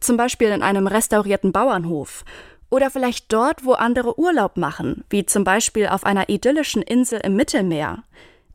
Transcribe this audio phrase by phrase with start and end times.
[0.00, 2.24] zum Beispiel in einem restaurierten Bauernhof.
[2.70, 7.34] Oder vielleicht dort, wo andere Urlaub machen, wie zum Beispiel auf einer idyllischen Insel im
[7.34, 8.02] Mittelmeer.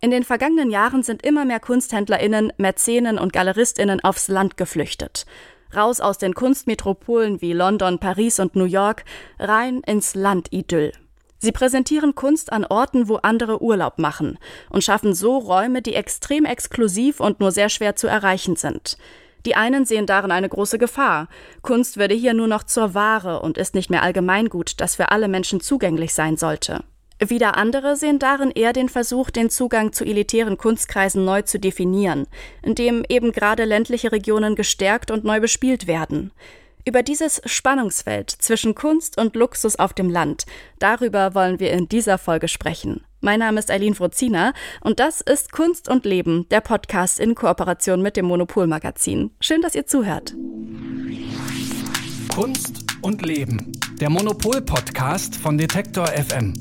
[0.02, 5.26] In den vergangenen Jahren sind immer mehr KunsthändlerInnen, Mäzenen und GaleristInnen aufs Land geflüchtet.
[5.76, 9.06] Raus aus den Kunstmetropolen wie London, Paris und New York,
[9.40, 10.92] rein ins Landidyll.
[11.40, 14.38] Sie präsentieren Kunst an Orten, wo andere Urlaub machen
[14.70, 18.98] und schaffen so Räume, die extrem exklusiv und nur sehr schwer zu erreichen sind.
[19.46, 21.28] Die einen sehen darin eine große Gefahr.
[21.62, 25.28] Kunst werde hier nur noch zur Ware und ist nicht mehr Allgemeingut, das für alle
[25.28, 26.84] Menschen zugänglich sein sollte.
[27.20, 32.28] Wieder andere sehen darin eher den Versuch, den Zugang zu elitären Kunstkreisen neu zu definieren,
[32.62, 36.32] indem eben gerade ländliche Regionen gestärkt und neu bespielt werden.
[36.86, 40.46] Über dieses Spannungsfeld zwischen Kunst und Luxus auf dem Land,
[40.80, 43.06] darüber wollen wir in dieser Folge sprechen.
[43.26, 44.52] Mein Name ist Eileen Frozina
[44.82, 49.32] und das ist Kunst und Leben, der Podcast in Kooperation mit dem Monopol-Magazin.
[49.40, 50.36] Schön, dass ihr zuhört.
[52.36, 56.52] Kunst und Leben, der Monopol-Podcast von Detektor FM.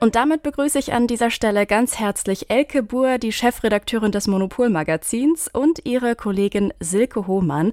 [0.00, 5.48] Und damit begrüße ich an dieser Stelle ganz herzlich Elke Buhr, die Chefredakteurin des Monopol-Magazins,
[5.50, 7.72] und ihre Kollegin Silke Hohmann.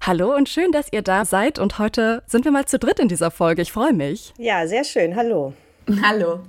[0.00, 1.58] Hallo und schön, dass ihr da seid.
[1.58, 3.62] Und heute sind wir mal zu dritt in dieser Folge.
[3.62, 4.34] Ich freue mich.
[4.38, 5.16] Ja, sehr schön.
[5.16, 5.52] Hallo.
[6.02, 6.40] Hallo.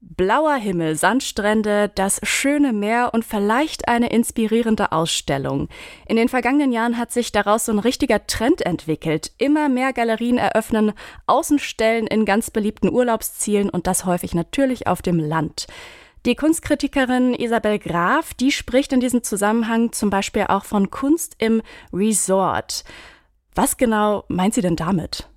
[0.00, 5.68] Blauer Himmel, Sandstrände, das schöne Meer und vielleicht eine inspirierende Ausstellung.
[6.06, 9.32] In den vergangenen Jahren hat sich daraus so ein richtiger Trend entwickelt.
[9.38, 10.92] Immer mehr Galerien eröffnen
[11.26, 15.66] Außenstellen in ganz beliebten Urlaubszielen und das häufig natürlich auf dem Land.
[16.26, 21.62] Die Kunstkritikerin Isabel Graf, die spricht in diesem Zusammenhang zum Beispiel auch von Kunst im
[21.92, 22.84] Resort.
[23.54, 25.28] Was genau meint sie denn damit?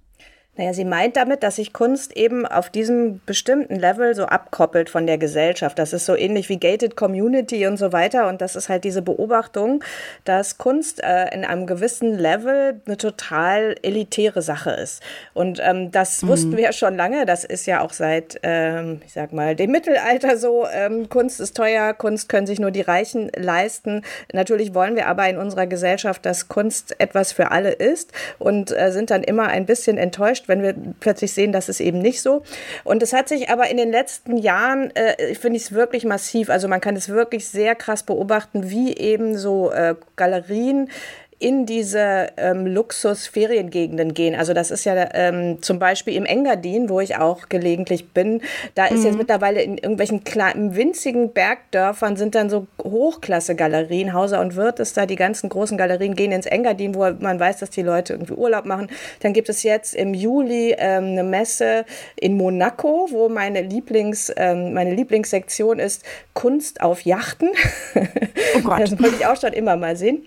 [0.58, 5.06] Naja, sie meint damit, dass sich Kunst eben auf diesem bestimmten Level so abkoppelt von
[5.06, 5.78] der Gesellschaft.
[5.78, 8.28] Das ist so ähnlich wie Gated Community und so weiter.
[8.28, 9.84] Und das ist halt diese Beobachtung,
[10.26, 15.04] dass Kunst äh, in einem gewissen Level eine total elitäre Sache ist.
[15.36, 16.28] Und ähm, das mhm.
[16.30, 17.28] wussten wir ja schon lange.
[17.28, 20.66] Das ist ja auch seit, ähm, ich sag mal, dem Mittelalter so.
[20.74, 24.02] Ähm, Kunst ist teuer, Kunst können sich nur die Reichen leisten.
[24.34, 28.92] Natürlich wollen wir aber in unserer Gesellschaft, dass Kunst etwas für alle ist und äh,
[28.92, 32.44] sind dann immer ein bisschen enttäuscht, wenn wir plötzlich sehen, das ist eben nicht so.
[32.84, 36.50] Und es hat sich aber in den letzten Jahren, äh, finde ich es wirklich massiv,
[36.50, 40.90] also man kann es wirklich sehr krass beobachten, wie eben so äh, Galerien
[41.40, 44.34] in diese ähm, Luxus-Feriengegenden gehen.
[44.34, 48.42] Also das ist ja ähm, zum Beispiel im Engadin, wo ich auch gelegentlich bin.
[48.74, 49.06] Da ist mhm.
[49.06, 54.14] jetzt mittlerweile in irgendwelchen kleinen, winzigen Bergdörfern sind dann so Hochklasse-Galerien.
[54.14, 57.58] Hauser und Wirt ist da, die ganzen großen Galerien gehen ins Engadin, wo man weiß,
[57.60, 58.90] dass die Leute irgendwie Urlaub machen.
[59.22, 64.74] Dann gibt es jetzt im Juli ähm, eine Messe in Monaco, wo meine, Lieblings, ähm,
[64.74, 67.50] meine Lieblingssektion ist Kunst auf Yachten.
[68.56, 68.80] Oh Gott.
[68.82, 70.26] das wollte ich auch schon immer mal sehen.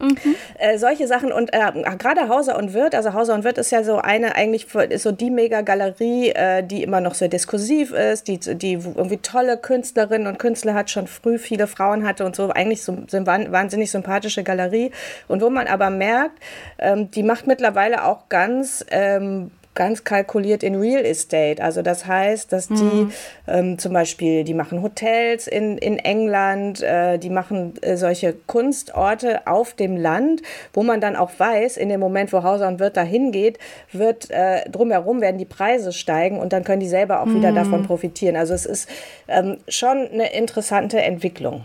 [0.00, 0.16] Mhm.
[0.58, 3.84] Äh, solche Sachen und äh, gerade Hauser und Wirt, also Hauser und Wirt ist ja
[3.84, 8.38] so eine, eigentlich ist so die Mega-Galerie, äh, die immer noch sehr diskursiv ist, die,
[8.38, 12.82] die irgendwie tolle Künstlerinnen und Künstler hat, schon früh viele Frauen hatte und so, eigentlich
[12.82, 14.90] so sind wahnsinnig sympathische Galerie.
[15.28, 16.40] Und wo man aber merkt,
[16.78, 21.62] ähm, die macht mittlerweile auch ganz ähm, ganz kalkuliert in Real Estate.
[21.62, 23.12] Also das heißt, dass die mhm.
[23.46, 29.46] ähm, zum Beispiel, die machen Hotels in, in England, äh, die machen äh, solche Kunstorte
[29.46, 30.42] auf dem Land,
[30.72, 33.58] wo man dann auch weiß, in dem Moment, wo Hauser und Wirt da hingeht,
[33.92, 37.36] wird äh, drumherum werden die Preise steigen und dann können die selber auch mhm.
[37.36, 38.36] wieder davon profitieren.
[38.36, 38.88] Also es ist
[39.28, 41.64] ähm, schon eine interessante Entwicklung.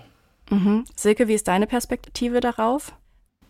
[0.50, 0.85] Mhm.
[0.95, 2.94] Silke, wie ist deine Perspektive darauf?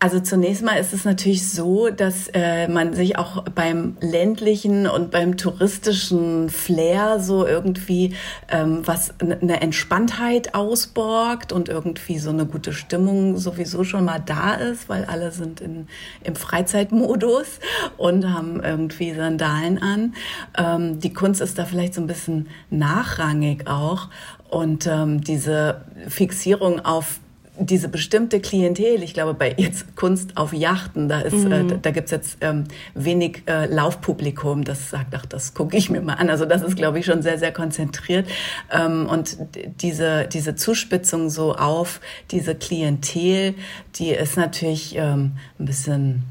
[0.01, 5.11] Also zunächst mal ist es natürlich so, dass äh, man sich auch beim ländlichen und
[5.11, 8.15] beim touristischen Flair so irgendwie
[8.47, 14.53] ähm, was eine Entspanntheit ausborgt und irgendwie so eine gute Stimmung sowieso schon mal da
[14.53, 15.89] ist, weil alle sind in,
[16.23, 17.59] im Freizeitmodus
[17.97, 20.13] und haben irgendwie Sandalen an.
[20.57, 24.07] Ähm, die Kunst ist da vielleicht so ein bisschen nachrangig auch
[24.49, 27.19] und ähm, diese Fixierung auf
[27.59, 31.69] diese bestimmte Klientel, ich glaube, bei jetzt Kunst auf Yachten, da ist, äh, mhm.
[31.71, 32.65] äh, da gibt's jetzt ähm,
[32.95, 36.29] wenig äh, Laufpublikum, das sagt, ach, das gucke ich mir mal an.
[36.29, 38.27] Also das ist, glaube ich, schon sehr, sehr konzentriert.
[38.71, 39.37] Ähm, und
[39.81, 41.99] diese, diese Zuspitzung so auf
[42.31, 43.55] diese Klientel,
[43.95, 46.23] die ist natürlich ähm, ein bisschen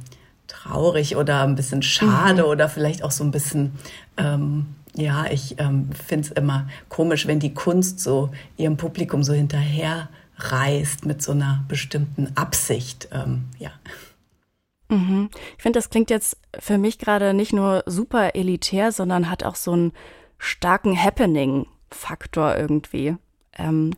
[0.47, 2.49] traurig oder ein bisschen schade mhm.
[2.49, 3.73] oder vielleicht auch so ein bisschen
[4.17, 4.67] ähm,
[4.97, 10.09] ja, ich ähm, finde es immer komisch, wenn die Kunst so ihrem Publikum so hinterher
[10.39, 13.09] reist mit so einer bestimmten Absicht.
[13.13, 13.71] Ähm, ja.
[14.89, 15.31] Mhm.
[15.57, 19.57] Ich finde, das klingt jetzt für mich gerade nicht nur super elitär, sondern hat auch
[19.57, 19.93] so einen
[20.39, 23.17] starken Happening-Faktor irgendwie.
[23.57, 23.95] Ähm,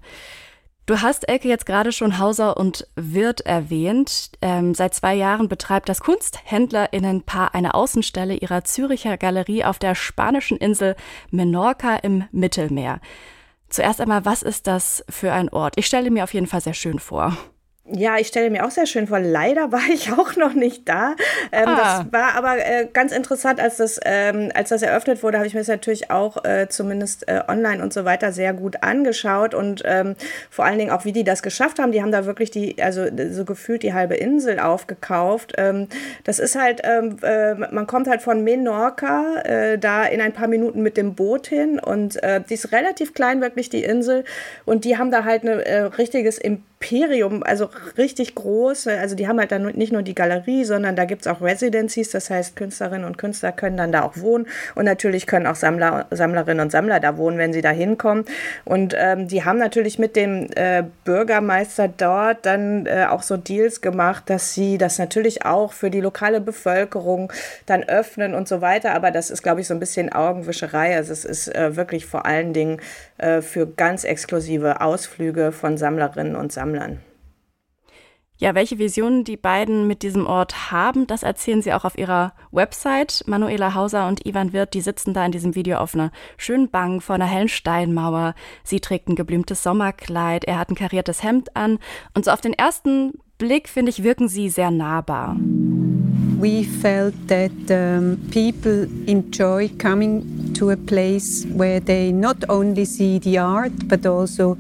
[0.87, 4.33] du hast, Elke, jetzt gerade schon Hauser und Wirt erwähnt.
[4.43, 10.57] Ähm, seit zwei Jahren betreibt das KunsthändlerInnenpaar eine Außenstelle ihrer Züricher Galerie auf der spanischen
[10.57, 10.97] Insel
[11.31, 13.01] Menorca im Mittelmeer.
[13.71, 15.75] Zuerst einmal, was ist das für ein Ort?
[15.79, 17.37] Ich stelle mir auf jeden Fall sehr schön vor.
[17.93, 19.19] Ja, ich stelle mir auch sehr schön vor.
[19.19, 21.15] Leider war ich auch noch nicht da.
[21.51, 22.05] Ähm, ah.
[22.05, 25.55] Das war aber äh, ganz interessant, als das, ähm, als das eröffnet wurde, habe ich
[25.55, 29.83] mir das natürlich auch äh, zumindest äh, online und so weiter sehr gut angeschaut und
[29.85, 30.15] ähm,
[30.51, 31.93] vor allen Dingen auch, wie die das geschafft haben.
[31.93, 35.55] Die haben da wirklich die, also so gefühlt die halbe Insel aufgekauft.
[35.59, 35.89] Ähm,
[36.25, 40.49] das ist halt, ähm, äh, man kommt halt von Menorca äh, da in ein paar
[40.49, 44.25] Minuten mit dem Boot hin und äh, die ist relativ klein, wirklich die Insel.
[44.65, 48.89] Und die haben da halt ein richtiges Imperium Imperium, also richtig groß.
[48.89, 52.11] Also die haben halt dann nicht nur die Galerie, sondern da gibt es auch Residencies,
[52.11, 56.07] das heißt Künstlerinnen und Künstler können dann da auch wohnen und natürlich können auch Sammler,
[56.11, 58.25] Sammlerinnen und Sammler da wohnen, wenn sie da hinkommen.
[58.65, 63.81] Und ähm, die haben natürlich mit dem äh, Bürgermeister dort dann äh, auch so Deals
[63.81, 67.33] gemacht, dass sie das natürlich auch für die lokale Bevölkerung
[67.67, 68.95] dann öffnen und so weiter.
[68.95, 70.97] Aber das ist, glaube ich, so ein bisschen Augenwischerei.
[70.97, 72.81] Also es ist äh, wirklich vor allen Dingen
[73.19, 77.01] äh, für ganz exklusive Ausflüge von Sammlerinnen und Sammlern.
[78.41, 82.33] Ja, welche Visionen die beiden mit diesem Ort haben, das erzählen sie auch auf ihrer
[82.53, 83.23] Website.
[83.27, 87.03] Manuela Hauser und Ivan Wirth, die sitzen da in diesem Video auf einer schönen Bank
[87.03, 88.35] vor einer hellen Steinmauer.
[88.65, 91.79] Sie trägt ein geblümtes Sommerkleid, er hat ein kariertes Hemd an
[92.15, 95.37] und so auf den ersten Blick, finde ich, wirken sie sehr nahbar.
[96.41, 103.19] we felt that um, people enjoy coming to a place where they not only see
[103.19, 104.59] the art, but also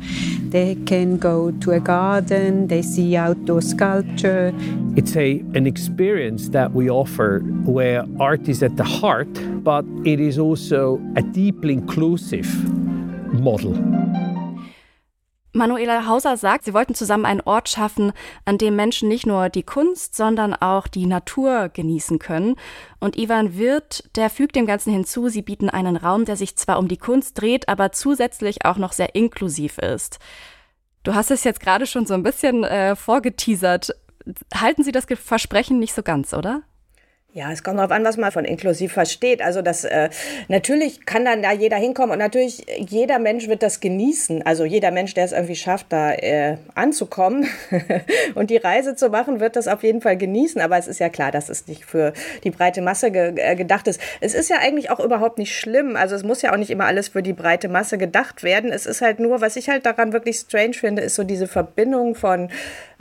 [0.49, 4.51] they can go to a garden, they see outdoor sculpture.
[4.97, 9.29] It's a, an experience that we offer where art is at the heart,
[9.63, 12.49] but it is also a deeply inclusive
[13.39, 14.00] model.
[15.53, 18.13] Manuela Hauser sagt, sie wollten zusammen einen Ort schaffen,
[18.45, 22.57] an dem Menschen nicht nur die Kunst, sondern auch die Natur genießen können.
[23.01, 26.79] Und Ivan Wirth, der fügt dem Ganzen hinzu, sie bieten einen Raum, der sich zwar
[26.79, 30.19] um die Kunst dreht, aber zusätzlich auch noch sehr inklusiv ist.
[31.03, 33.91] Du hast es jetzt gerade schon so ein bisschen äh, vorgeteasert.
[34.55, 36.63] Halten Sie das Versprechen nicht so ganz, oder?
[37.33, 39.41] Ja, es kommt darauf an, was man von inklusiv versteht.
[39.41, 40.11] Also das äh,
[40.49, 44.45] natürlich kann dann da jeder hinkommen und natürlich jeder Mensch wird das genießen.
[44.45, 47.47] Also jeder Mensch, der es irgendwie schafft, da äh, anzukommen
[48.35, 50.61] und die Reise zu machen, wird das auf jeden Fall genießen.
[50.61, 53.87] Aber es ist ja klar, dass es nicht für die breite Masse ge äh, gedacht
[53.87, 54.01] ist.
[54.21, 55.95] Es ist ja eigentlich auch überhaupt nicht schlimm.
[55.95, 58.73] Also es muss ja auch nicht immer alles für die breite Masse gedacht werden.
[58.73, 62.17] Es ist halt nur, was ich halt daran wirklich strange finde, ist so diese Verbindung
[62.17, 62.51] von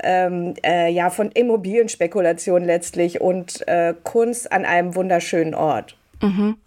[0.03, 5.95] ähm, äh, ja von Immobilienspekulation letztlich und äh, Kunst an einem wunderschönen Ort.
[6.21, 6.57] Mhm.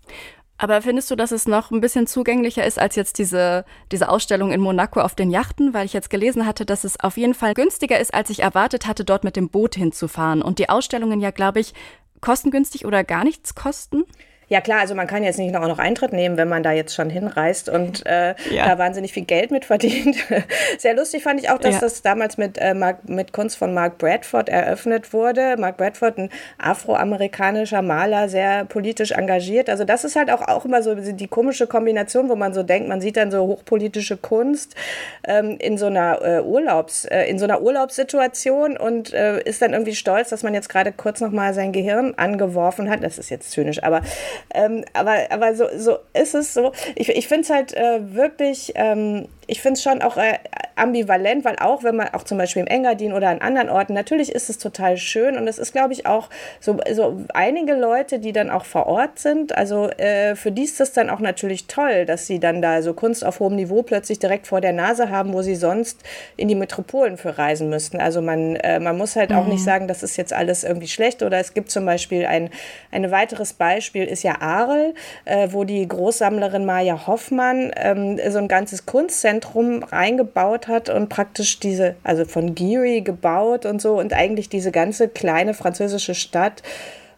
[0.59, 4.53] Aber findest du, dass es noch ein bisschen zugänglicher ist als jetzt diese, diese Ausstellung
[4.53, 5.75] in Monaco auf den Yachten?
[5.75, 8.87] Weil ich jetzt gelesen hatte, dass es auf jeden Fall günstiger ist, als ich erwartet
[8.87, 10.41] hatte, dort mit dem Boot hinzufahren.
[10.41, 11.75] Und die Ausstellungen ja, glaube ich,
[12.21, 14.05] kostengünstig oder gar nichts kosten?
[14.53, 16.95] Ja klar, also man kann jetzt nicht noch, noch Eintritt nehmen, wenn man da jetzt
[16.95, 18.69] schon hinreist und äh, ja.
[18.69, 20.15] da wahnsinnig viel Geld mit verdient.
[20.79, 21.81] Sehr lustig fand ich auch, dass ja.
[21.81, 25.57] das damals mit, äh, Mark, mit Kunst von Mark Bradford eröffnet wurde.
[25.57, 29.71] Mark Bradford, ein afroamerikanischer Maler, sehr politisch engagiert.
[29.71, 32.91] Also das ist halt auch, auch immer so die komische Kombination, wo man so denkt,
[32.91, 34.75] man sieht dann so hochpolitische Kunst
[35.25, 39.73] ähm, in so einer äh, Urlaubs, äh, in so einer Urlaubssituation und äh, ist dann
[39.73, 43.03] irgendwie stolz, dass man jetzt gerade kurz nochmal sein Gehirn angeworfen hat.
[43.03, 44.03] Das ist jetzt zynisch, aber
[44.55, 46.73] ähm, aber aber so, so ist es so.
[46.95, 50.39] Ich, ich finde es halt äh, wirklich, ähm, ich finde es schon auch äh,
[50.77, 54.33] ambivalent, weil auch wenn man auch zum Beispiel im Engadin oder an anderen Orten, natürlich
[54.33, 56.29] ist es total schön und es ist, glaube ich, auch
[56.61, 60.81] so, so einige Leute, die dann auch vor Ort sind, also äh, für die ist
[60.81, 64.19] das dann auch natürlich toll, dass sie dann da so Kunst auf hohem Niveau plötzlich
[64.19, 66.01] direkt vor der Nase haben, wo sie sonst
[66.37, 68.01] in die Metropolen für reisen müssten.
[68.01, 69.65] Also man, äh, man muss halt auch nicht mhm.
[69.65, 72.51] sagen, das ist jetzt alles irgendwie schlecht oder es gibt zum Beispiel ein,
[72.91, 74.95] ein weiteres Beispiel ist ja Arel,
[75.25, 81.59] äh, wo die Großsammlerin Maja Hoffmann ähm, so ein ganzes Kunstzentrum reingebaut hat und praktisch
[81.61, 86.63] diese, also von Geary gebaut und so und eigentlich diese ganze kleine französische Stadt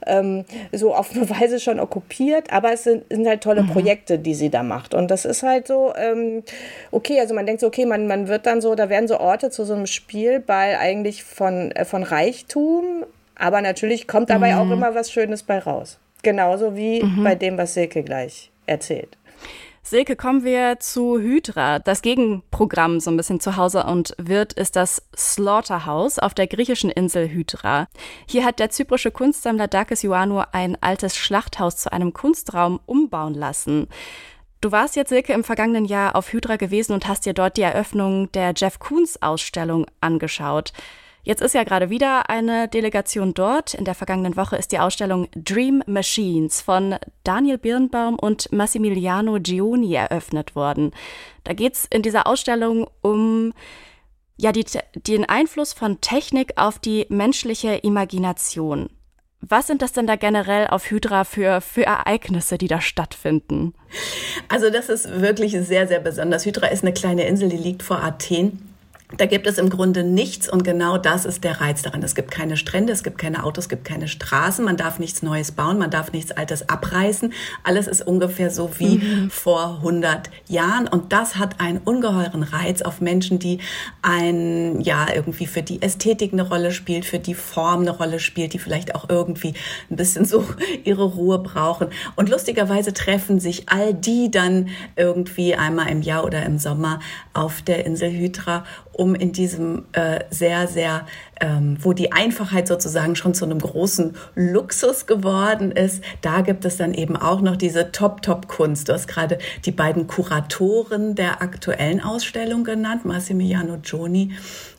[0.06, 3.70] ähm, so auf eine Weise schon okkupiert, aber es sind, sind halt tolle mhm.
[3.70, 4.94] Projekte, die sie da macht.
[4.94, 6.42] Und das ist halt so, ähm,
[6.90, 9.50] okay, also man denkt so, okay, man, man wird dann so, da werden so Orte
[9.50, 13.04] zu so einem Spielball eigentlich von, äh, von Reichtum,
[13.36, 14.58] aber natürlich kommt dabei mhm.
[14.58, 15.98] auch immer was Schönes bei raus.
[16.22, 17.24] Genauso wie mhm.
[17.24, 19.16] bei dem, was Silke gleich erzählt.
[19.86, 21.78] Silke, kommen wir zu Hydra.
[21.78, 26.88] Das Gegenprogramm so ein bisschen zu Hause und wird ist das Slaughterhouse auf der griechischen
[26.88, 27.88] Insel Hydra.
[28.26, 33.88] Hier hat der zyprische Kunstsammler Dakis Ioannou ein altes Schlachthaus zu einem Kunstraum umbauen lassen.
[34.62, 37.62] Du warst jetzt, Silke, im vergangenen Jahr auf Hydra gewesen und hast dir dort die
[37.62, 40.72] Eröffnung der Jeff Koons Ausstellung angeschaut.
[41.24, 43.72] Jetzt ist ja gerade wieder eine Delegation dort.
[43.72, 49.94] In der vergangenen Woche ist die Ausstellung Dream Machines von Daniel Birnbaum und Massimiliano Gioni
[49.94, 50.92] eröffnet worden.
[51.42, 53.54] Da geht es in dieser Ausstellung um
[54.36, 58.90] ja, die, den Einfluss von Technik auf die menschliche Imagination.
[59.40, 63.74] Was sind das denn da generell auf Hydra für, für Ereignisse, die da stattfinden?
[64.48, 66.44] Also das ist wirklich sehr, sehr besonders.
[66.44, 68.73] Hydra ist eine kleine Insel, die liegt vor Athen.
[69.16, 72.02] Da gibt es im Grunde nichts und genau das ist der Reiz daran.
[72.02, 75.22] Es gibt keine Strände, es gibt keine Autos, es gibt keine Straßen, man darf nichts
[75.22, 77.32] Neues bauen, man darf nichts Altes abreißen.
[77.62, 79.30] Alles ist ungefähr so wie mhm.
[79.30, 83.58] vor 100 Jahren und das hat einen ungeheuren Reiz auf Menschen, die
[84.02, 88.52] ein, ja, irgendwie für die Ästhetik eine Rolle spielt, für die Form eine Rolle spielt,
[88.52, 89.54] die vielleicht auch irgendwie
[89.90, 90.44] ein bisschen so
[90.84, 91.88] ihre Ruhe brauchen.
[92.16, 97.00] Und lustigerweise treffen sich all die dann irgendwie einmal im Jahr oder im Sommer
[97.32, 98.64] auf der Insel Hydra
[98.94, 101.06] um in diesem äh, sehr, sehr,
[101.40, 106.76] ähm, wo die Einfachheit sozusagen schon zu einem großen Luxus geworden ist, da gibt es
[106.76, 108.88] dann eben auch noch diese Top-Top-Kunst.
[108.88, 114.32] Du hast gerade die beiden Kuratoren der aktuellen Ausstellung genannt, Massimiliano Gioni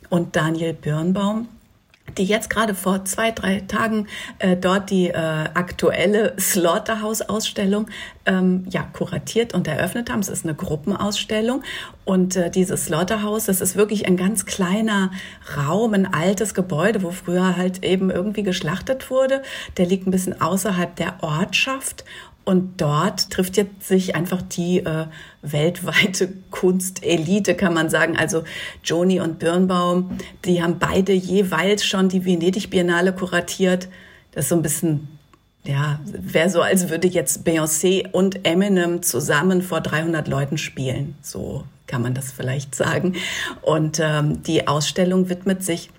[0.08, 1.48] und Daniel Birnbaum
[2.16, 4.06] die jetzt gerade vor zwei, drei Tagen
[4.38, 7.86] äh, dort die äh, aktuelle Slaughterhouse-Ausstellung
[8.24, 10.20] ähm, ja, kuratiert und eröffnet haben.
[10.20, 11.62] Es ist eine Gruppenausstellung
[12.04, 15.10] und äh, dieses Slaughterhouse, das ist wirklich ein ganz kleiner
[15.56, 19.42] Raum, ein altes Gebäude, wo früher halt eben irgendwie geschlachtet wurde.
[19.76, 22.04] Der liegt ein bisschen außerhalb der Ortschaft
[22.46, 25.06] und dort trifft jetzt sich einfach die äh,
[25.42, 28.16] weltweite Kunstelite, kann man sagen.
[28.16, 28.44] Also
[28.84, 33.88] Joni und Birnbaum, die haben beide jeweils schon die Venedig Biennale kuratiert.
[34.30, 35.08] Das ist so ein bisschen,
[35.64, 41.16] ja, wäre so, als würde jetzt Beyoncé und Eminem zusammen vor 300 Leuten spielen.
[41.22, 43.16] So kann man das vielleicht sagen.
[43.62, 45.90] Und ähm, die Ausstellung widmet sich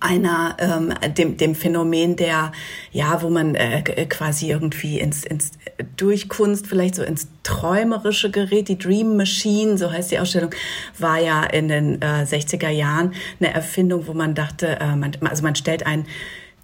[0.00, 2.52] einer ähm, dem, dem Phänomen der
[2.92, 5.52] ja wo man äh, quasi irgendwie ins, ins
[5.96, 8.68] durch Kunst vielleicht so ins träumerische gerät.
[8.68, 10.50] Die Dream Machine so heißt die Ausstellung
[10.98, 15.42] war ja in den äh, 60er Jahren eine Erfindung wo man dachte äh, man, also
[15.42, 16.06] man stellt ein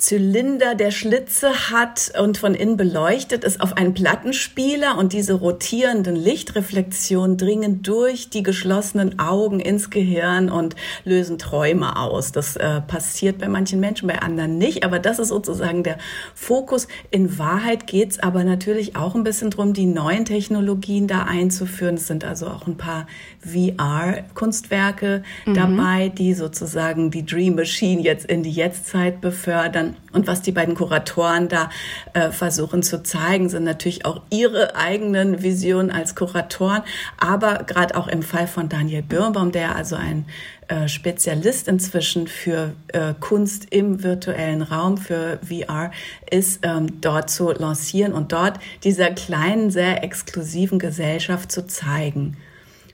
[0.02, 6.16] Zylinder, der Schlitze hat und von innen beleuchtet ist auf einen Plattenspieler und diese rotierenden
[6.16, 12.32] Lichtreflexionen dringen durch die geschlossenen Augen ins Gehirn und lösen Träume aus.
[12.32, 15.98] Das äh, passiert bei manchen Menschen, bei anderen nicht, aber das ist sozusagen der
[16.34, 16.88] Fokus.
[17.12, 21.94] In Wahrheit geht's aber natürlich auch ein bisschen drum, die neuen Technologien da einzuführen.
[21.94, 23.06] Es sind also auch ein paar
[23.44, 25.54] VR-Kunstwerke mhm.
[25.54, 29.96] dabei, die sozusagen die Dream Machine jetzt in die Jetztzeit befördern.
[30.12, 31.70] Und was die beiden Kuratoren da
[32.12, 36.82] äh, versuchen zu zeigen, sind natürlich auch ihre eigenen Visionen als Kuratoren,
[37.18, 40.26] aber gerade auch im Fall von Daniel Birnbaum, der also ein
[40.68, 45.90] äh, Spezialist inzwischen für äh, Kunst im virtuellen Raum, für VR,
[46.30, 52.36] ist ähm, dort zu lancieren und dort dieser kleinen, sehr exklusiven Gesellschaft zu zeigen.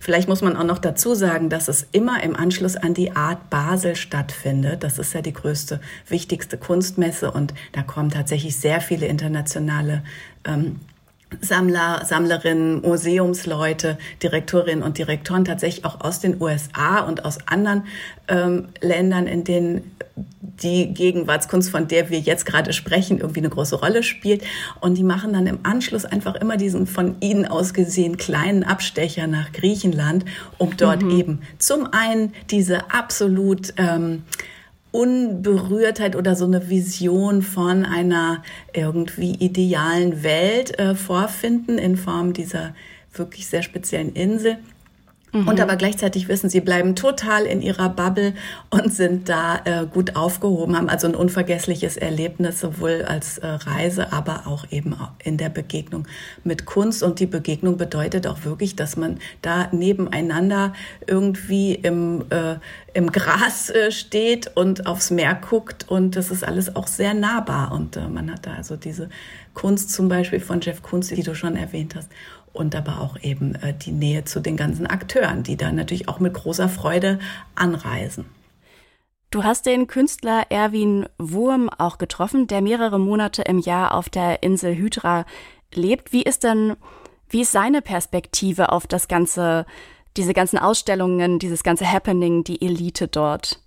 [0.00, 3.50] Vielleicht muss man auch noch dazu sagen, dass es immer im Anschluss an die Art
[3.50, 4.82] Basel stattfindet.
[4.84, 10.02] Das ist ja die größte, wichtigste Kunstmesse und da kommen tatsächlich sehr viele internationale
[10.44, 10.80] ähm,
[11.40, 17.84] Sammler, Sammlerinnen, Museumsleute, Direktorinnen und Direktoren tatsächlich auch aus den USA und aus anderen
[18.28, 19.92] ähm, Ländern, in denen
[20.40, 24.42] die Gegenwartskunst, von der wir jetzt gerade sprechen, irgendwie eine große Rolle spielt.
[24.80, 29.26] Und die machen dann im Anschluss einfach immer diesen von ihnen aus gesehen kleinen Abstecher
[29.26, 30.24] nach Griechenland,
[30.56, 31.10] um dort mhm.
[31.10, 34.24] eben zum einen diese absolut ähm,
[34.90, 38.42] Unberührtheit oder so eine Vision von einer
[38.72, 42.74] irgendwie idealen Welt äh, vorfinden in Form dieser
[43.12, 44.58] wirklich sehr speziellen Insel.
[45.32, 45.48] Mhm.
[45.48, 48.34] Und aber gleichzeitig wissen, sie bleiben total in ihrer Bubble
[48.70, 54.12] und sind da äh, gut aufgehoben, haben also ein unvergessliches Erlebnis, sowohl als äh, Reise,
[54.12, 56.06] aber auch eben in der Begegnung
[56.44, 57.02] mit Kunst.
[57.02, 60.72] Und die Begegnung bedeutet auch wirklich, dass man da nebeneinander
[61.06, 62.56] irgendwie im, äh,
[62.94, 65.86] im Gras äh, steht und aufs Meer guckt.
[65.88, 67.72] Und das ist alles auch sehr nahbar.
[67.72, 69.10] Und äh, man hat da also diese
[69.54, 72.08] Kunst zum Beispiel von Jeff Kunst, die du schon erwähnt hast
[72.58, 76.20] und aber auch eben äh, die Nähe zu den ganzen Akteuren, die da natürlich auch
[76.20, 77.18] mit großer Freude
[77.54, 78.26] anreisen.
[79.30, 84.42] Du hast den Künstler Erwin Wurm auch getroffen, der mehrere Monate im Jahr auf der
[84.42, 85.26] Insel Hydra
[85.74, 86.12] lebt.
[86.12, 86.76] Wie ist denn,
[87.28, 89.66] wie ist seine Perspektive auf das ganze,
[90.16, 93.60] diese ganzen Ausstellungen, dieses ganze Happening, die Elite dort?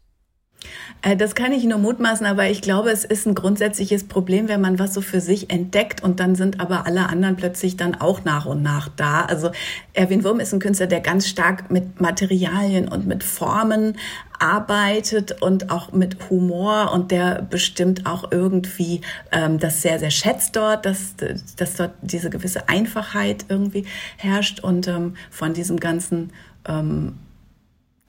[1.02, 4.62] Äh, das kann ich nur mutmaßen, aber ich glaube, es ist ein grundsätzliches Problem, wenn
[4.62, 8.24] man was so für sich entdeckt und dann sind aber alle anderen plötzlich dann auch
[8.24, 9.22] nach und nach da.
[9.22, 9.52] Also
[9.94, 13.96] Erwin Wurm ist ein Künstler, der ganz stark mit Materialien und mit Formen
[14.40, 19.02] arbeitet und auch mit Humor und der bestimmt auch irgendwie
[19.32, 21.16] ähm, das sehr, sehr schätzt dort, dass,
[21.58, 23.86] dass dort diese gewisse Einfachheit irgendwie
[24.18, 26.32] herrscht und ähm, von diesem ganzen
[26.68, 27.18] ähm,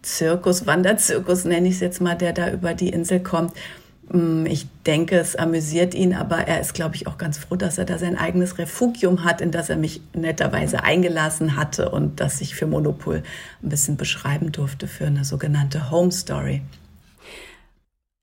[0.03, 3.53] Zirkus, Wanderzirkus nenne ich es jetzt mal, der da über die Insel kommt.
[4.09, 7.79] Mm, ich denke, es amüsiert ihn, aber er ist, glaube ich, auch ganz froh, dass
[7.79, 12.41] er da sein eigenes Refugium hat, in das er mich netterweise eingelassen hatte und das
[12.41, 13.23] ich für Monopol
[13.63, 16.63] ein bisschen beschreiben durfte für eine sogenannte Home Story.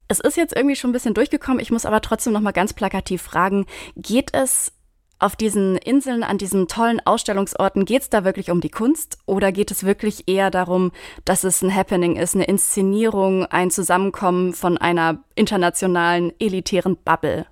[0.10, 1.60] Es ist jetzt irgendwie schon ein bisschen durchgekommen.
[1.60, 4.74] Ich muss aber trotzdem noch mal ganz plakativ fragen: Geht es
[5.20, 9.52] auf diesen Inseln, an diesen tollen Ausstellungsorten, geht es da wirklich um die Kunst oder
[9.52, 10.92] geht es wirklich eher darum,
[11.26, 17.46] dass es ein Happening ist, eine Inszenierung, ein Zusammenkommen von einer internationalen, elitären Bubble?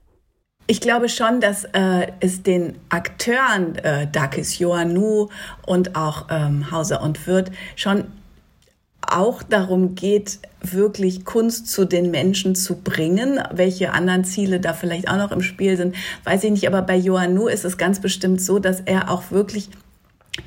[0.69, 5.29] Ich glaube schon, dass äh, es den Akteuren äh, Dakis Joannou
[5.65, 8.03] und auch ähm, Hauser und Wirth schon
[9.07, 13.39] auch darum geht, wirklich Kunst zu den Menschen zu bringen.
[13.53, 16.67] Welche anderen Ziele da vielleicht auch noch im Spiel sind, weiß ich nicht.
[16.67, 19.69] Aber bei Johannu ist es ganz bestimmt so, dass er auch wirklich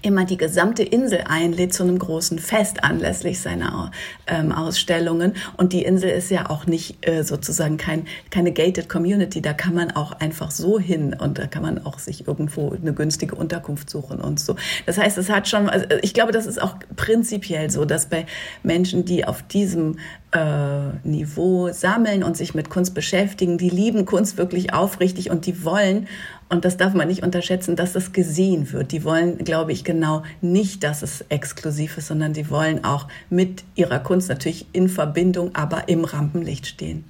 [0.03, 3.90] immer die gesamte Insel einlädt zu einem großen Fest anlässlich seiner
[4.26, 5.35] ähm, Ausstellungen.
[5.57, 9.42] Und die Insel ist ja auch nicht äh, sozusagen kein, keine gated Community.
[9.42, 12.92] Da kann man auch einfach so hin und da kann man auch sich irgendwo eine
[12.92, 14.57] günstige Unterkunft suchen und so.
[14.87, 18.26] Das heißt, es hat schon, also ich glaube, das ist auch prinzipiell so, dass bei
[18.62, 19.96] Menschen, die auf diesem
[20.33, 25.64] äh, Niveau sammeln und sich mit Kunst beschäftigen, die lieben Kunst wirklich aufrichtig und die
[25.64, 26.07] wollen
[26.51, 28.93] und das darf man nicht unterschätzen, dass das gesehen wird.
[28.93, 33.65] Die wollen, glaube ich, genau nicht, dass es exklusiv ist, sondern die wollen auch mit
[33.77, 37.05] ihrer Kunst natürlich in Verbindung, aber im Rampenlicht stehen.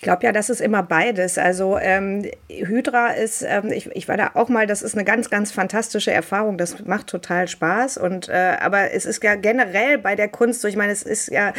[0.00, 1.36] Ich glaube ja, das ist immer beides.
[1.36, 5.28] Also ähm, Hydra ist, ähm, ich, ich war da auch mal, das ist eine ganz,
[5.28, 6.56] ganz fantastische Erfahrung.
[6.56, 7.98] Das macht total Spaß.
[7.98, 11.28] Und äh, aber es ist ja generell bei der Kunst so, ich meine, es ist
[11.30, 11.52] ja,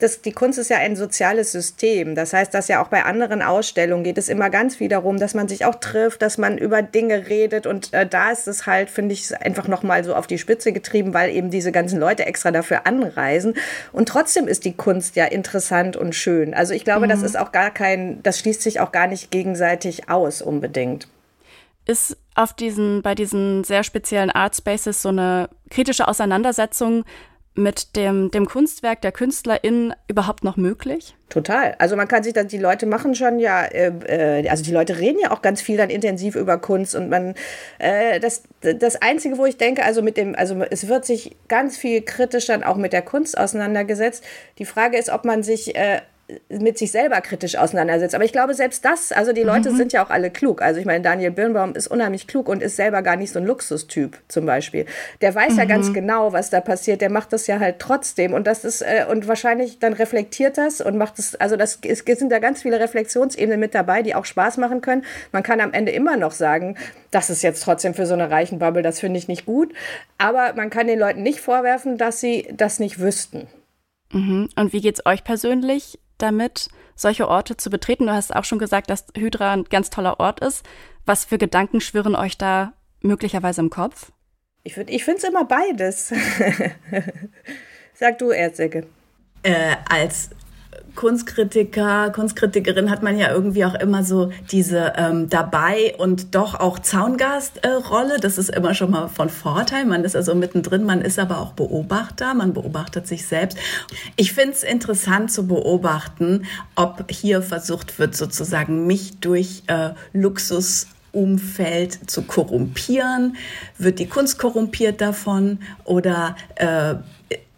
[0.00, 2.14] das, die Kunst ist ja ein soziales System.
[2.14, 5.34] Das heißt, dass ja auch bei anderen Ausstellungen geht es immer ganz viel darum, dass
[5.34, 7.66] man sich auch trifft, dass man über Dinge redet.
[7.66, 11.12] Und äh, da ist es halt, finde ich, einfach nochmal so auf die Spitze getrieben,
[11.12, 13.52] weil eben diese ganzen Leute extra dafür anreisen.
[13.92, 16.54] Und trotzdem ist die Kunst ja interessant und schön.
[16.54, 17.10] Also ich glaube, mhm.
[17.10, 21.08] das ist auch gar kein, das schließt sich auch gar nicht gegenseitig aus unbedingt.
[21.86, 27.04] Ist auf diesen, bei diesen sehr speziellen Art Spaces so eine kritische Auseinandersetzung
[27.56, 31.14] mit dem, dem Kunstwerk der KünstlerInnen überhaupt noch möglich?
[31.28, 31.76] Total.
[31.78, 34.98] Also man kann sich dann, die Leute machen schon ja, äh, äh, also die Leute
[34.98, 37.34] reden ja auch ganz viel dann intensiv über Kunst und man,
[37.78, 41.76] äh, das, das Einzige, wo ich denke, also mit dem, also es wird sich ganz
[41.76, 44.24] viel kritisch dann auch mit der Kunst auseinandergesetzt.
[44.58, 46.00] Die Frage ist, ob man sich äh,
[46.48, 48.14] mit sich selber kritisch auseinandersetzt.
[48.14, 49.76] Aber ich glaube, selbst das, also die Leute mhm.
[49.76, 50.62] sind ja auch alle klug.
[50.62, 53.44] Also ich meine, Daniel Birnbaum ist unheimlich klug und ist selber gar nicht so ein
[53.44, 54.86] Luxustyp zum Beispiel.
[55.20, 55.58] Der weiß mhm.
[55.58, 55.94] ja ganz mhm.
[55.94, 57.02] genau, was da passiert.
[57.02, 58.32] Der macht das ja halt trotzdem.
[58.32, 62.04] Und das ist, äh, und wahrscheinlich dann reflektiert das und macht es, also das es
[62.04, 65.04] sind da ganz viele Reflexionsebenen mit dabei, die auch Spaß machen können.
[65.32, 66.76] Man kann am Ende immer noch sagen,
[67.10, 69.74] das ist jetzt trotzdem für so eine reichen Bubble, das finde ich nicht gut.
[70.16, 73.46] Aber man kann den Leuten nicht vorwerfen, dass sie das nicht wüssten.
[74.12, 74.48] Mhm.
[74.56, 75.98] Und wie geht's euch persönlich?
[76.18, 78.06] Damit, solche Orte zu betreten?
[78.06, 80.64] Du hast auch schon gesagt, dass Hydra ein ganz toller Ort ist.
[81.06, 84.12] Was für Gedanken schwirren euch da möglicherweise im Kopf?
[84.62, 86.12] Ich, ich finde es immer beides.
[87.94, 88.86] Sag du, Erzecke.
[89.42, 90.30] Äh, als
[90.94, 96.78] Kunstkritiker, Kunstkritikerin hat man ja irgendwie auch immer so diese ähm, dabei und doch auch
[96.78, 98.16] Zaungast-Rolle.
[98.16, 99.84] Äh, das ist immer schon mal von Vorteil.
[99.84, 103.58] Man ist also mittendrin, man ist aber auch Beobachter, man beobachtet sich selbst.
[104.16, 106.44] Ich finde es interessant zu beobachten,
[106.76, 113.36] ob hier versucht wird, sozusagen mich durch äh, Luxus Umfeld zu korrumpieren?
[113.78, 115.60] Wird die Kunst korrumpiert davon?
[115.84, 116.96] Oder äh,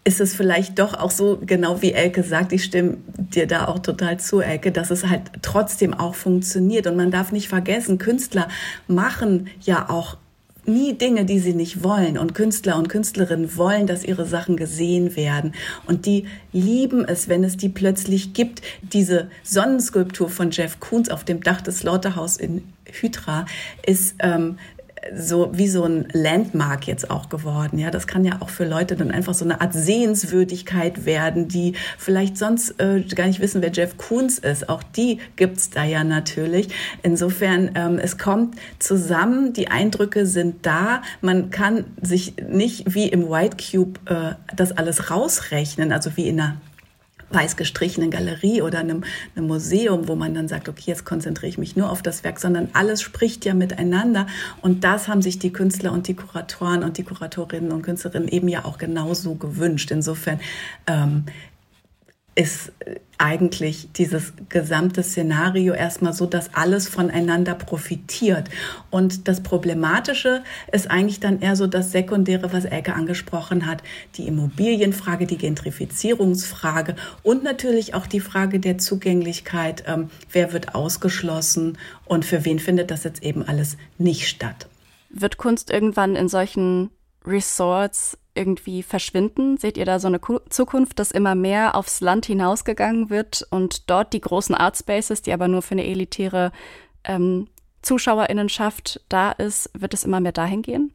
[0.07, 3.79] ist es vielleicht doch auch so, genau wie Elke sagt, ich stimme dir da auch
[3.79, 6.87] total zu, Elke, dass es halt trotzdem auch funktioniert.
[6.87, 8.47] Und man darf nicht vergessen, Künstler
[8.87, 10.15] machen ja auch
[10.65, 12.17] nie Dinge, die sie nicht wollen.
[12.17, 15.53] Und Künstler und Künstlerinnen wollen, dass ihre Sachen gesehen werden.
[15.87, 18.61] Und die lieben es, wenn es die plötzlich gibt.
[18.81, 23.45] Diese Sonnenskulptur von Jeff Koons auf dem Dach des Slaughterhouse in Hydra
[23.85, 24.57] ist ähm,
[25.15, 27.77] so wie so ein Landmark jetzt auch geworden.
[27.77, 31.73] Ja, das kann ja auch für Leute dann einfach so eine Art Sehenswürdigkeit werden, die
[31.97, 34.69] vielleicht sonst äh, gar nicht wissen, wer Jeff Koons ist.
[34.69, 36.69] Auch die gibt's da ja natürlich.
[37.03, 41.01] Insofern, ähm, es kommt zusammen, die Eindrücke sind da.
[41.21, 46.39] Man kann sich nicht wie im White Cube äh, das alles rausrechnen, also wie in
[46.39, 46.57] einer
[47.29, 49.03] weiß gestrichenen Galerie oder einem,
[49.35, 52.39] einem Museum, wo man dann sagt, okay, jetzt konzentriere ich mich nur auf das Werk,
[52.39, 54.27] sondern alles spricht ja miteinander.
[54.61, 58.47] Und das haben sich die Künstler und die Kuratoren und die Kuratorinnen und Künstlerinnen eben
[58.47, 59.91] ja auch genauso gewünscht.
[59.91, 60.39] Insofern
[60.87, 61.25] ähm,
[62.37, 62.71] ist
[63.17, 68.47] eigentlich dieses gesamte Szenario erstmal so, dass alles voneinander profitiert.
[68.91, 73.81] Und das Problematische ist eigentlich dann eher so das Sekundäre, was Elke angesprochen hat,
[74.17, 81.79] die Immobilienfrage, die Gentrifizierungsfrage und natürlich auch die Frage der Zugänglichkeit, ähm, wer wird ausgeschlossen
[82.05, 84.67] und für wen findet das jetzt eben alles nicht statt.
[85.09, 86.91] Wird Kunst irgendwann in solchen
[87.25, 89.57] Resorts irgendwie verschwinden?
[89.57, 94.13] Seht ihr da so eine Zukunft, dass immer mehr aufs Land hinausgegangen wird und dort
[94.13, 96.51] die großen Artspaces, die aber nur für eine elitäre
[97.03, 97.47] ähm,
[97.81, 100.93] Zuschauerinnenschaft da ist, wird es immer mehr dahin gehen?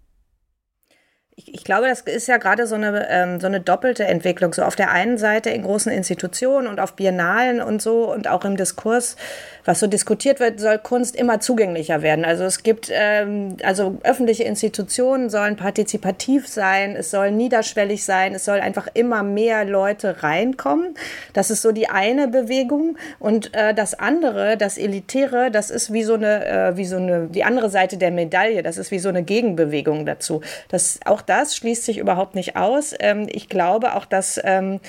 [1.47, 4.53] Ich, glaube, das ist ja gerade so eine, ähm, so eine doppelte Entwicklung.
[4.53, 8.45] So auf der einen Seite in großen Institutionen und auf Biennalen und so und auch
[8.45, 9.17] im Diskurs,
[9.65, 12.25] was so diskutiert wird, soll Kunst immer zugänglicher werden.
[12.25, 18.45] Also es gibt, ähm, also öffentliche Institutionen sollen partizipativ sein, es soll niederschwellig sein, es
[18.45, 20.95] soll einfach immer mehr Leute reinkommen.
[21.33, 22.99] Das ist so die eine Bewegung.
[23.21, 27.29] Und äh, das andere, das Elitäre, das ist wie so eine, äh, wie so eine,
[27.29, 28.63] die andere Seite der Medaille.
[28.63, 30.41] Das ist wie so eine Gegenbewegung dazu.
[30.69, 32.95] Das auch auch das schließt sich überhaupt nicht aus.
[33.01, 34.81] Ähm, ich glaube auch, dass ähm,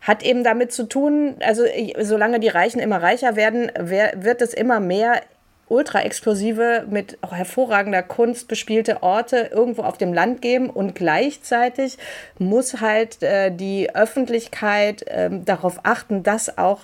[0.00, 1.64] hat eben damit zu tun, also
[1.98, 5.20] solange die Reichen immer reicher werden, wird es immer mehr
[5.68, 11.98] ultra explosive, mit auch hervorragender Kunst bespielte Orte irgendwo auf dem Land geben und gleichzeitig
[12.38, 16.80] muss halt äh, die Öffentlichkeit äh, darauf achten, dass auch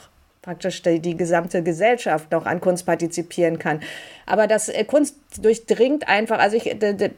[0.46, 3.80] praktisch die, die, gesamte Gesellschaft noch an Kunst partizipieren kann.
[4.26, 6.66] Aber das äh, Kunst durchdringt einfach, also ich,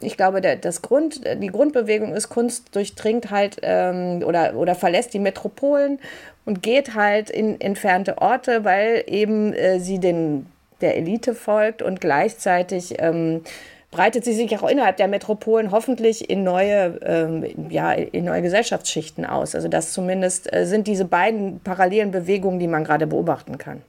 [0.01, 5.19] ich glaube, das Grund, die Grundbewegung ist, Kunst durchdringt halt ähm, oder, oder verlässt die
[5.19, 5.99] Metropolen
[6.45, 10.47] und geht halt in entfernte Orte, weil eben äh, sie den,
[10.81, 13.41] der Elite folgt und gleichzeitig ähm,
[13.91, 19.25] breitet sie sich auch innerhalb der Metropolen hoffentlich in neue, ähm, ja, in neue Gesellschaftsschichten
[19.25, 19.55] aus.
[19.55, 23.81] Also das zumindest äh, sind diese beiden parallelen Bewegungen, die man gerade beobachten kann.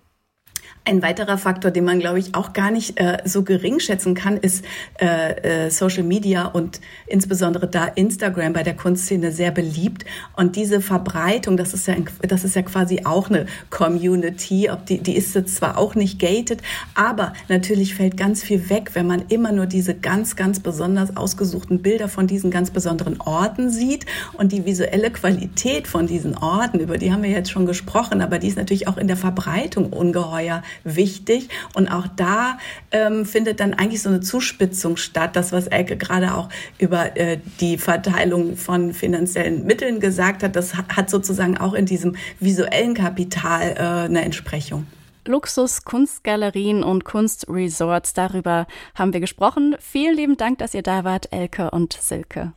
[0.86, 4.38] Ein weiterer Faktor, den man, glaube ich, auch gar nicht äh, so gering schätzen kann,
[4.38, 4.64] ist
[4.98, 10.06] äh, äh, Social Media und insbesondere da Instagram bei der Kunstszene sehr beliebt.
[10.36, 14.70] Und diese Verbreitung, das ist ja, das ist ja quasi auch eine Community.
[14.70, 16.62] Ob die, die ist jetzt zwar auch nicht gated,
[16.94, 21.82] aber natürlich fällt ganz viel weg, wenn man immer nur diese ganz, ganz besonders ausgesuchten
[21.82, 26.96] Bilder von diesen ganz besonderen Orten sieht und die visuelle Qualität von diesen Orten, über
[26.96, 30.62] die haben wir jetzt schon gesprochen, aber die ist natürlich auch in der Verbreitung ungeheuer
[30.84, 31.48] wichtig.
[31.74, 32.58] Und auch da
[32.90, 35.36] ähm, findet dann eigentlich so eine Zuspitzung statt.
[35.36, 40.74] Das, was Elke gerade auch über äh, die Verteilung von finanziellen Mitteln gesagt hat, das
[40.74, 44.86] hat sozusagen auch in diesem visuellen Kapital äh, eine Entsprechung.
[45.26, 49.76] Luxus, Kunstgalerien und Kunstresorts, darüber haben wir gesprochen.
[49.78, 52.52] Vielen lieben Dank, dass ihr da wart, Elke und Silke.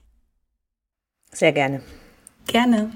[1.31, 1.81] Sehr gerne.
[2.47, 2.91] Gerne.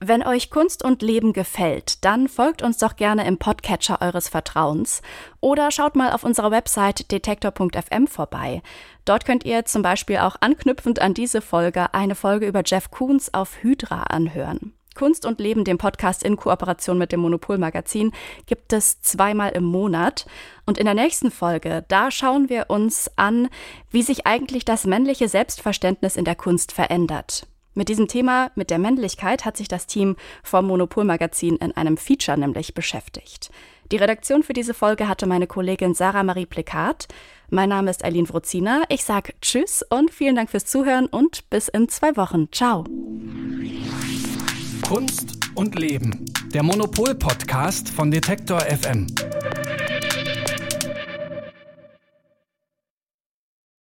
[0.00, 5.02] Wenn euch Kunst und Leben gefällt, dann folgt uns doch gerne im Podcatcher eures Vertrauens
[5.40, 8.60] oder schaut mal auf unserer Website detektor.fm vorbei.
[9.04, 13.32] Dort könnt ihr zum Beispiel auch anknüpfend an diese Folge eine Folge über Jeff Koons
[13.32, 14.74] auf Hydra anhören.
[14.94, 18.12] Kunst und Leben, dem Podcast in Kooperation mit dem Monopol Magazin,
[18.46, 20.26] gibt es zweimal im Monat.
[20.66, 23.48] Und in der nächsten Folge, da schauen wir uns an,
[23.90, 27.46] wie sich eigentlich das männliche Selbstverständnis in der Kunst verändert.
[27.74, 31.96] Mit diesem Thema, mit der Männlichkeit, hat sich das Team vom Monopol Magazin in einem
[31.96, 33.50] Feature nämlich beschäftigt.
[33.90, 37.08] Die Redaktion für diese Folge hatte meine Kollegin Sarah Marie Plikat.
[37.50, 38.84] Mein Name ist Eileen Wrozina.
[38.88, 42.48] Ich sage Tschüss und vielen Dank fürs Zuhören und bis in zwei Wochen.
[42.50, 42.84] Ciao.
[44.86, 46.24] Kunst und Leben.
[46.54, 49.06] Der Monopol-Podcast von Detektor FM.